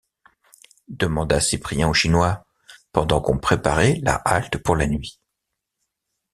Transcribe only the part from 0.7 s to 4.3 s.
demanda Cyprien au Chinois, pendant qu’on préparait la